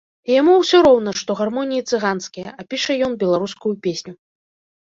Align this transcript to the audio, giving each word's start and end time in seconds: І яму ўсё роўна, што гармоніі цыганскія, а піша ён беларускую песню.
І 0.29 0.35
яму 0.41 0.53
ўсё 0.61 0.79
роўна, 0.87 1.13
што 1.19 1.35
гармоніі 1.41 1.83
цыганскія, 1.91 2.49
а 2.63 2.65
піша 2.75 2.99
ён 3.09 3.15
беларускую 3.25 3.73
песню. 3.85 4.13